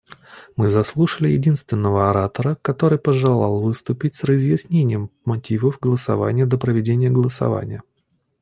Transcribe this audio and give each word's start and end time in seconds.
Мы 0.55 0.69
заслушали 0.71 1.27
единственного 1.29 2.09
оратора, 2.09 2.57
который 2.63 2.97
пожелал 2.97 3.61
выступить 3.61 4.15
с 4.15 4.23
разъяснением 4.23 5.11
мотивов 5.25 5.77
голосования 5.79 6.47
до 6.47 6.57
проведения 6.57 7.11
голосования. 7.11 7.83